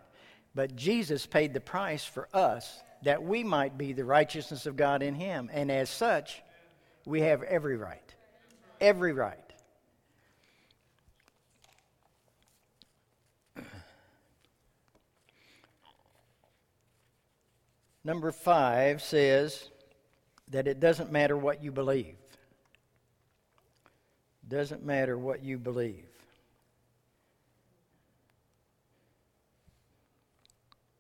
[0.52, 5.02] But Jesus paid the price for us that we might be the righteousness of God
[5.02, 5.48] in Him.
[5.52, 6.42] And as such,
[7.04, 8.14] we have every right.
[8.80, 9.38] Every right.
[18.02, 19.68] Number five says,
[20.50, 22.16] that it doesn't matter what you believe.
[24.48, 26.04] Doesn't matter what you believe.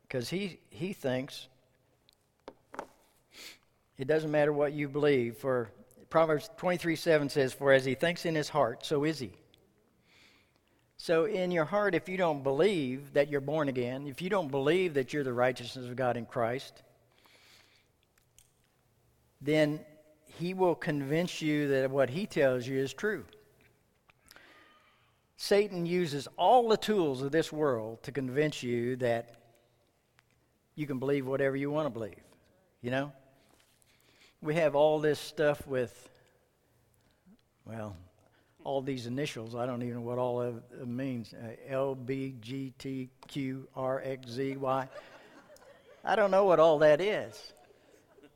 [0.02, 1.48] Because he, he thinks
[3.98, 5.36] it doesn't matter what you believe.
[5.36, 5.70] For
[6.10, 9.32] Proverbs 23 7 says, For as he thinks in his heart, so is he.
[10.98, 14.50] So, in your heart, if you don't believe that you're born again, if you don't
[14.50, 16.82] believe that you're the righteousness of God in Christ,
[19.46, 19.80] then
[20.38, 23.24] he will convince you that what he tells you is true.
[25.38, 29.34] Satan uses all the tools of this world to convince you that
[30.74, 32.20] you can believe whatever you want to believe.
[32.82, 33.12] You know?
[34.42, 36.10] We have all this stuff with,
[37.64, 37.96] well,
[38.64, 39.54] all these initials.
[39.54, 41.32] I don't even know what all of it means.
[41.32, 44.88] Uh, L, B, G, T, Q, R, X, Z, Y.
[46.04, 47.52] I don't know what all that is.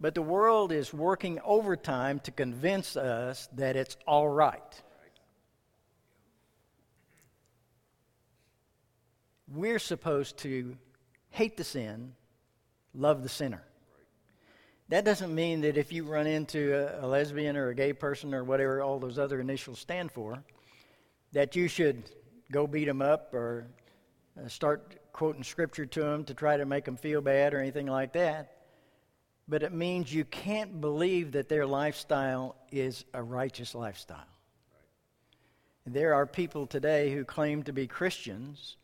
[0.00, 4.82] But the world is working overtime to convince us that it's all right.
[9.52, 10.76] We're supposed to
[11.28, 12.14] hate the sin,
[12.94, 13.62] love the sinner.
[14.88, 18.34] That doesn't mean that if you run into a, a, lesbian or a gay person
[18.34, 20.42] or whatever all those other initials stand for,
[21.32, 22.10] that you should
[22.50, 23.66] go beat them up or
[24.36, 27.86] uh, start quoting scripture to them to try to make them feel bad or anything
[27.86, 28.59] like that
[29.48, 34.18] but it means you can't believe that their lifestyle is a righteous lifestyle.
[35.86, 38.76] There are people today who claim to be Christians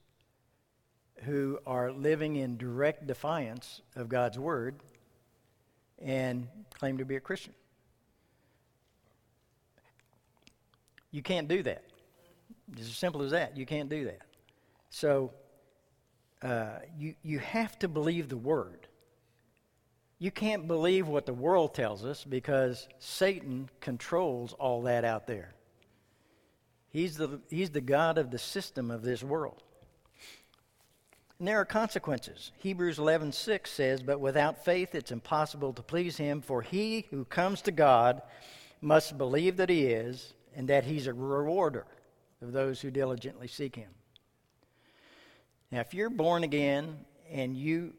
[1.22, 4.80] who are living in direct defiance of God's word
[6.00, 7.54] and claim to be a Christian.
[11.10, 11.84] You can't do that.
[12.72, 13.56] It's as simple as that.
[13.56, 14.20] You can't do that.
[14.90, 15.32] So
[16.42, 18.86] uh, you, you have to believe the word.
[20.18, 25.54] You can't believe what the world tells us because Satan controls all that out there.
[26.88, 29.62] He's the, he's the God of the system of this world.
[31.38, 32.52] And there are consequences.
[32.56, 37.60] Hebrews 11:6 says, "But without faith it's impossible to please him, for he who comes
[37.62, 38.22] to God
[38.80, 41.86] must believe that he is and that he's a rewarder
[42.40, 43.94] of those who diligently seek him."
[45.70, 47.92] Now, if you're born again and you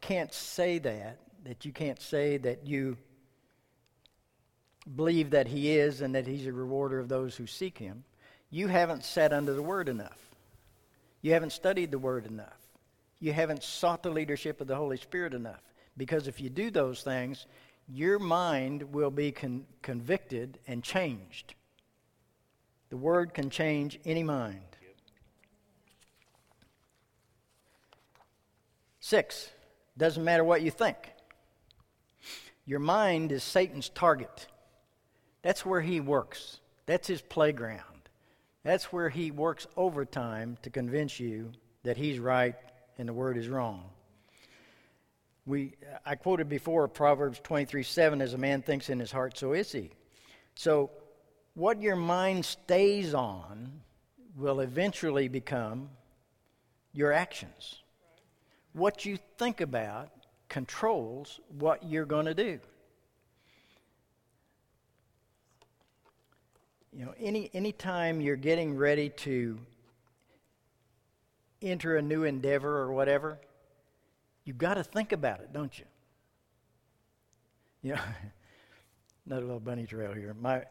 [0.00, 2.96] can't say that, that you can't say that you
[4.96, 8.04] believe that He is and that He's a rewarder of those who seek Him,
[8.50, 10.18] you haven't sat under the Word enough.
[11.20, 12.56] You haven't studied the Word enough.
[13.20, 15.62] You haven't sought the leadership of the Holy Spirit enough.
[15.96, 17.46] Because if you do those things,
[17.88, 21.54] your mind will be con- convicted and changed.
[22.90, 24.60] The Word can change any mind.
[29.00, 29.50] Six,
[29.98, 30.96] doesn't matter what you think.
[32.64, 34.46] Your mind is Satan's target.
[35.42, 36.60] That's where he works.
[36.86, 37.82] That's his playground.
[38.62, 42.54] That's where he works overtime to convince you that he's right
[42.96, 43.84] and the word is wrong.
[45.46, 45.74] We,
[46.04, 49.72] I quoted before Proverbs 23 7 as a man thinks in his heart, so is
[49.72, 49.90] he.
[50.54, 50.90] So,
[51.54, 53.80] what your mind stays on
[54.36, 55.88] will eventually become
[56.92, 57.80] your actions
[58.72, 60.10] what you think about
[60.48, 62.58] controls what you're going to do.
[66.92, 69.58] You know, any any time you're getting ready to
[71.62, 73.38] enter a new endeavor or whatever,
[74.44, 75.84] you've got to think about it, don't you?
[77.82, 78.00] You know,
[79.26, 80.34] another little bunny trail here.
[80.40, 80.64] My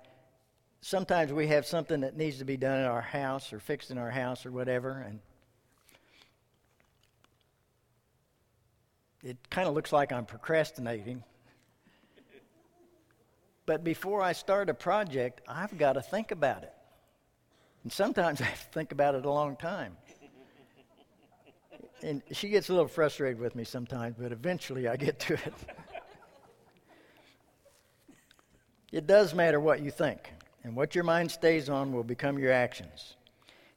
[0.82, 3.98] sometimes we have something that needs to be done in our house or fixed in
[3.98, 5.20] our house or whatever, and
[9.24, 11.24] it kind of looks like I'm procrastinating.
[13.66, 16.74] But before I start a project, I've got to think about it.
[17.84, 19.98] And sometimes I have to think about it a long time.
[22.04, 25.54] And she gets a little frustrated with me sometimes, but eventually I get to it.
[28.92, 30.32] it does matter what you think,
[30.64, 33.16] and what your mind stays on will become your actions.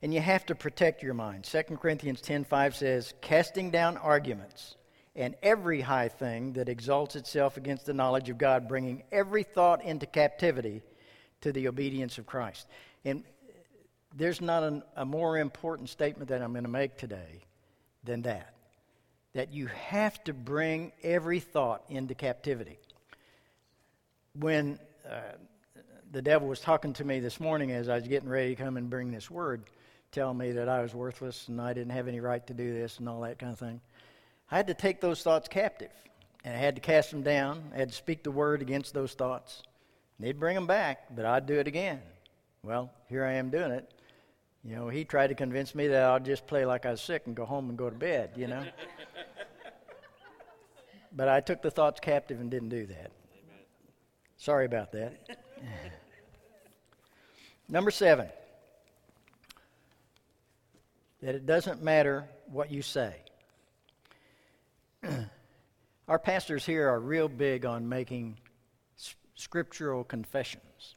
[0.03, 1.45] And you have to protect your mind.
[1.45, 4.77] 2 Corinthians 10:5 says, "Casting down arguments
[5.17, 9.85] and every high thing that exalts itself against the knowledge of God, bringing every thought
[9.85, 10.83] into captivity
[11.41, 12.67] to the obedience of Christ.
[13.05, 13.25] And
[14.15, 17.45] there's not an, a more important statement that I'm going to make today
[18.05, 18.55] than that.
[19.35, 22.79] That you have to bring every thought into captivity.
[24.35, 25.21] When uh,
[26.11, 28.77] the devil was talking to me this morning as I was getting ready to come
[28.77, 29.65] and bring this word,
[30.13, 32.99] telling me that I was worthless and I didn't have any right to do this
[32.99, 33.81] and all that kind of thing.
[34.51, 35.93] I had to take those thoughts captive,
[36.45, 37.71] and I had to cast them down.
[37.75, 39.63] I had to speak the word against those thoughts.
[40.19, 42.01] And they'd bring them back, but I'd do it again.
[42.63, 43.91] Well, here I am doing it.
[44.65, 47.23] You know, he tried to convince me that I'd just play like I was sick
[47.27, 48.63] and go home and go to bed, you know.
[51.13, 53.11] but I took the thoughts captive and didn't do that.
[54.37, 55.15] Sorry about that.
[57.69, 58.29] Number seven,
[61.23, 63.15] that it doesn't matter what you say.
[66.11, 68.37] Our pastors here are real big on making
[69.37, 70.97] scriptural confessions.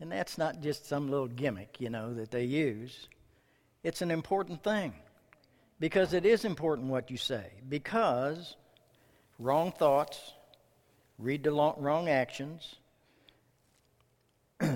[0.00, 3.06] And that's not just some little gimmick, you know, that they use.
[3.84, 4.94] It's an important thing.
[5.78, 7.46] Because it is important what you say.
[7.68, 8.56] Because
[9.38, 10.32] wrong thoughts
[11.20, 12.74] lead to wrong actions.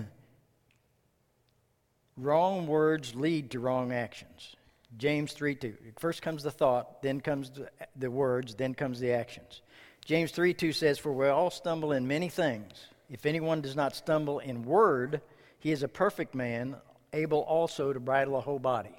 [2.17, 4.55] wrong words lead to wrong actions.
[4.97, 5.75] James 3 2.
[5.99, 7.51] First comes the thought, then comes
[7.97, 9.63] the, words, then comes the actions.
[10.05, 12.73] James 3 2 says, For we all stumble in many things.
[13.09, 15.21] If anyone does not stumble in word,
[15.59, 16.77] he is a perfect man,
[17.13, 18.97] able also to bridle a whole body.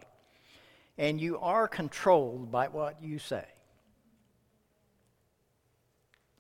[0.98, 3.46] And you are controlled by what you say.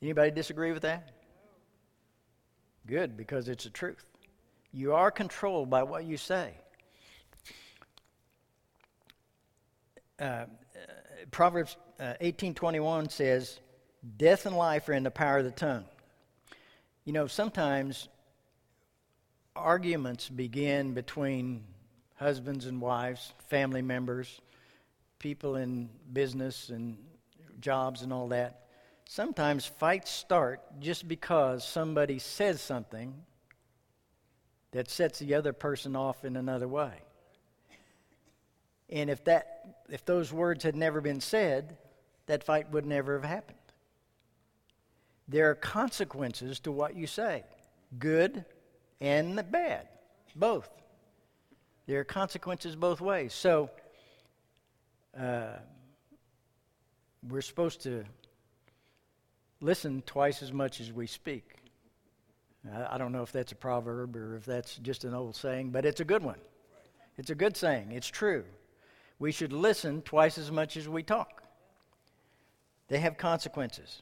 [0.01, 1.11] Anybody disagree with that?
[2.85, 4.05] Good, because it's the truth.
[4.71, 6.53] You are controlled by what you say.
[10.19, 10.45] Uh,
[11.31, 13.59] Proverbs uh, 18:21 says,
[14.17, 15.85] "Death and life are in the power of the tongue."
[17.05, 18.07] You know, sometimes
[19.55, 21.63] arguments begin between
[22.15, 24.41] husbands and wives, family members,
[25.19, 26.97] people in business and
[27.59, 28.67] jobs and all that.
[29.05, 33.13] Sometimes fights start just because somebody says something
[34.71, 36.93] that sets the other person off in another way.
[38.89, 39.53] And if that
[39.89, 41.77] if those words had never been said,
[42.25, 43.57] that fight would never have happened.
[45.27, 47.43] There are consequences to what you say,
[47.97, 48.45] good
[48.99, 49.87] and bad,
[50.35, 50.69] both.
[51.85, 53.33] There are consequences both ways.
[53.33, 53.69] So
[55.19, 55.57] uh,
[57.27, 58.03] we're supposed to
[59.59, 61.55] listen twice as much as we speak.
[62.89, 65.85] I don't know if that's a proverb or if that's just an old saying, but
[65.85, 66.39] it's a good one.
[67.17, 67.91] It's a good saying.
[67.91, 68.45] It's true
[69.19, 71.43] we should listen twice as much as we talk.
[72.87, 74.01] They have consequences.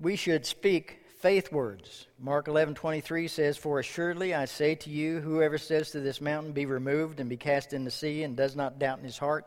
[0.00, 2.08] We should speak faith words.
[2.18, 6.66] Mark 11:23 says, "For assuredly I say to you, whoever says to this mountain, be
[6.66, 9.46] removed and be cast in the sea, and does not doubt in his heart,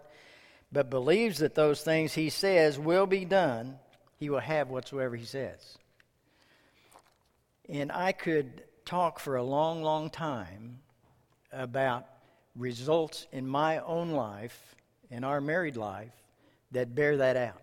[0.72, 3.78] but believes that those things he says will be done,
[4.18, 5.78] he will have whatsoever he says."
[7.68, 10.82] And I could talk for a long, long time
[11.52, 12.08] about
[12.56, 14.76] results in my own life
[15.10, 16.14] in our married life
[16.72, 17.62] that bear that out.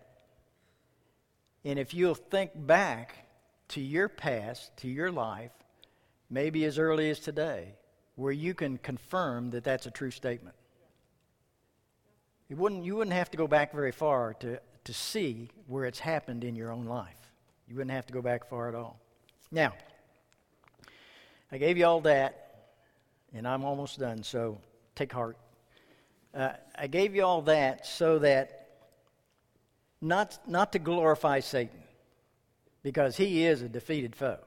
[1.65, 3.27] And if you'll think back
[3.69, 5.51] to your past, to your life,
[6.29, 7.75] maybe as early as today,
[8.15, 10.55] where you can confirm that that's a true statement.
[12.49, 15.99] It wouldn't, you wouldn't have to go back very far to, to see where it's
[15.99, 17.31] happened in your own life.
[17.67, 18.99] You wouldn't have to go back far at all.
[19.51, 19.73] Now,
[21.51, 22.67] I gave you all that,
[23.33, 24.59] and I'm almost done, so
[24.95, 25.37] take heart.
[26.33, 28.67] Uh, I gave you all that so that
[30.01, 31.83] not, not to glorify Satan,
[32.81, 34.39] because he is a defeated foe,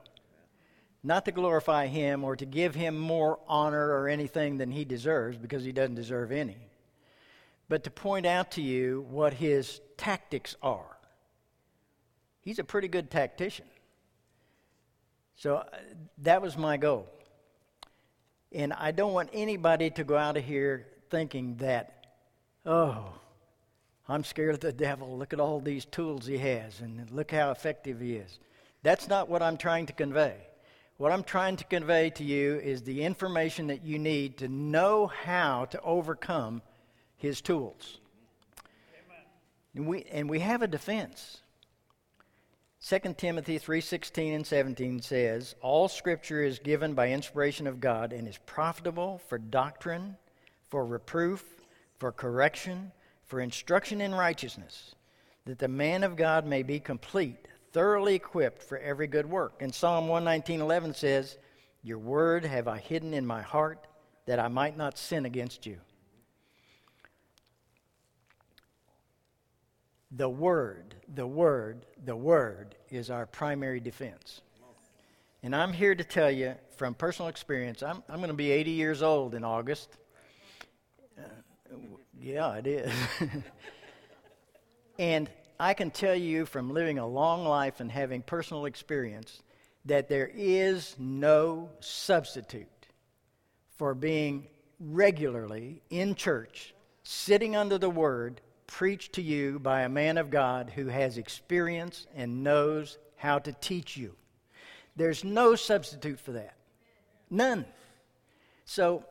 [1.03, 5.37] not to glorify him or to give him more honor or anything than he deserves,
[5.37, 6.57] because he doesn't deserve any,
[7.69, 10.97] but to point out to you what his tactics are.
[12.41, 13.65] He's a pretty good tactician.
[15.35, 15.65] So uh,
[16.19, 17.07] that was my goal.
[18.51, 22.05] And I don't want anybody to go out of here thinking that,
[22.65, 23.13] oh,
[24.07, 25.17] I'm scared of the devil.
[25.17, 28.39] Look at all these tools he has, and look how effective he is.
[28.83, 30.35] That's not what I'm trying to convey.
[30.97, 35.07] What I'm trying to convey to you is the information that you need to know
[35.07, 36.61] how to overcome
[37.17, 37.99] his tools.
[39.75, 41.41] And we, and we have a defense.
[42.87, 48.25] 2 Timothy 3:16 and 17 says, "All scripture is given by inspiration of God and
[48.25, 50.15] is profitable for doctrine,
[50.69, 51.65] for reproof,
[51.97, 52.93] for correction,
[53.25, 54.95] for instruction in righteousness,
[55.43, 59.75] that the man of God may be complete, thoroughly equipped for every good work." And
[59.75, 61.37] Psalm 119:11 says,
[61.83, 63.85] "Your word have I hidden in my heart
[64.27, 65.81] that I might not sin against you."
[70.09, 74.41] The Word, the Word, the Word is our primary defense.
[75.43, 78.71] And I'm here to tell you from personal experience, I'm, I'm going to be 80
[78.71, 79.89] years old in August.
[81.17, 81.23] Uh,
[82.19, 82.91] yeah, it is.
[84.99, 85.29] and
[85.59, 89.41] I can tell you from living a long life and having personal experience
[89.85, 92.67] that there is no substitute
[93.77, 94.47] for being
[94.79, 96.73] regularly in church,
[97.03, 102.05] sitting under the Word, preached to you by a man of God who has experience
[102.15, 104.13] and knows how to teach you.
[104.95, 106.55] There's no substitute for that.
[107.29, 107.65] None.
[108.65, 109.05] So,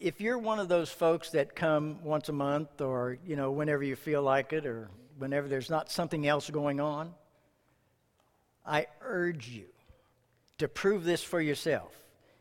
[0.00, 3.82] if you're one of those folks that come once a month or, you know, whenever
[3.82, 7.14] you feel like it or whenever there's not something else going on,
[8.66, 9.66] I urge you
[10.58, 11.92] to prove this for yourself.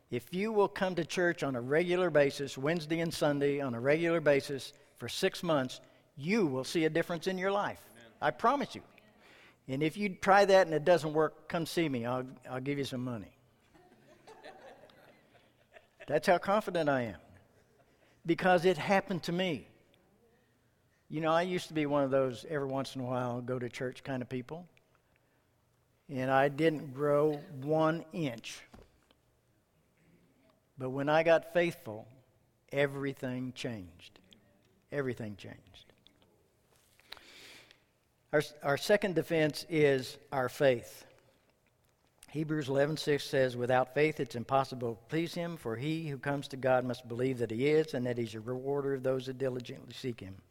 [0.10, 3.80] If you will come to church on a regular basis, Wednesday and Sunday on a
[3.80, 5.82] regular basis for six months,
[6.16, 7.80] you will see a difference in your life.
[7.92, 8.12] Amen.
[8.22, 8.82] I promise you.
[9.68, 12.06] And if you try that and it doesn't work, come see me.
[12.06, 13.32] I'll, I'll give you some money.
[16.08, 17.20] That's how confident I am.
[18.26, 19.68] Because it happened to me.
[21.10, 23.60] You know, I used to be one of those every once in a while go
[23.60, 24.68] to church kind of people.
[26.10, 28.60] And I didn't grow one inch.
[30.78, 32.08] But when I got faithful,
[32.72, 34.20] everything changed.
[34.92, 35.73] Everything changed.
[38.34, 41.06] Our, our second defense is our faith.
[42.32, 46.58] Hebrews 11:6 says, "Without faith it's impossible to please him, for he who comes to
[46.58, 49.94] God must believe that he is and that he's a rewarder of those that diligently
[49.94, 50.42] seek him."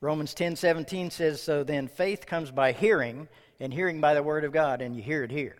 [0.00, 3.28] Romans 10:17 says, "So then faith comes by hearing,
[3.58, 5.56] and hearing by the word of God, and you hear it here."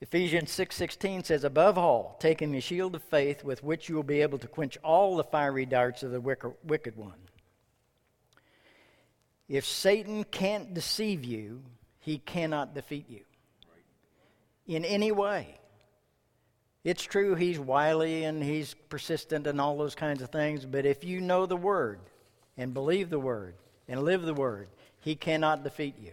[0.00, 4.22] Ephesians 6:16 says, "Above all, taking the shield of faith with which you will be
[4.22, 7.27] able to quench all the fiery darts of the wicked one."
[9.48, 11.62] If Satan can't deceive you,
[12.00, 13.20] he cannot defeat you
[14.66, 15.58] in any way.
[16.84, 21.04] It's true he's wily and he's persistent and all those kinds of things, but if
[21.04, 22.00] you know the Word
[22.56, 23.54] and believe the Word
[23.88, 24.68] and live the Word,
[25.00, 26.12] he cannot defeat you.